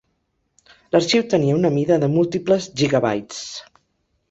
[0.95, 3.47] L'arxiu tenia una mida de múltiples gigabytes.